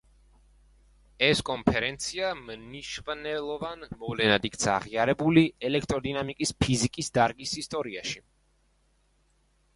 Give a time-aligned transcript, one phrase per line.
[1.25, 8.27] ეს კონფერენცია მნიშვნელოვან მოვლენად იქნა აღიარებული ელექტროდინამიკის ფიზიკის დარგის ისტორიაში.